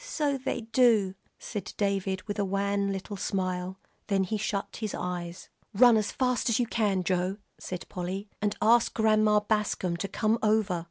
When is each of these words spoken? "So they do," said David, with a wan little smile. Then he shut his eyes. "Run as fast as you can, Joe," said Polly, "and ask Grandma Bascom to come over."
"So 0.03 0.35
they 0.35 0.61
do," 0.61 1.13
said 1.37 1.75
David, 1.77 2.23
with 2.23 2.39
a 2.39 2.43
wan 2.43 2.91
little 2.91 3.17
smile. 3.17 3.77
Then 4.07 4.23
he 4.23 4.35
shut 4.35 4.77
his 4.77 4.95
eyes. 4.95 5.49
"Run 5.75 5.95
as 5.95 6.11
fast 6.11 6.49
as 6.49 6.57
you 6.57 6.65
can, 6.65 7.03
Joe," 7.03 7.37
said 7.59 7.87
Polly, 7.87 8.27
"and 8.41 8.55
ask 8.63 8.95
Grandma 8.95 9.41
Bascom 9.41 9.95
to 9.97 10.07
come 10.07 10.39
over." 10.41 10.79